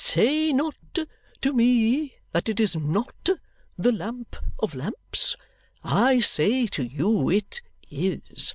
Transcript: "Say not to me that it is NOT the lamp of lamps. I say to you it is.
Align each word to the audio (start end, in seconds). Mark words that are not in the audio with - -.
"Say 0.03 0.51
not 0.51 0.77
to 1.43 1.53
me 1.53 2.15
that 2.31 2.49
it 2.49 2.59
is 2.59 2.75
NOT 2.75 3.29
the 3.77 3.91
lamp 3.91 4.35
of 4.57 4.73
lamps. 4.73 5.35
I 5.83 6.19
say 6.21 6.65
to 6.73 6.81
you 6.83 7.29
it 7.29 7.61
is. 7.91 8.49